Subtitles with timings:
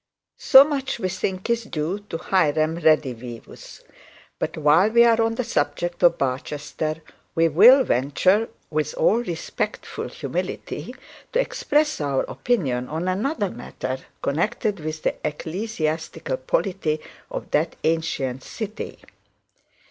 [0.35, 3.83] 'So much we think is due to Hiram redivivus.
[4.39, 7.03] But while we are on the subject of Barchester,
[7.35, 10.95] we will venture with all respectful humility
[11.33, 16.99] to express our opinion on another matter, connected with the ecclesiastical polity
[17.29, 18.97] of that ancient city.